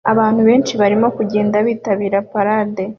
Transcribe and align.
Abantu 0.11 0.41
benshi 0.49 0.73
barimo 0.81 1.07
kugenda 1.17 1.55
bitabira 1.67 2.17
parade 2.31 2.83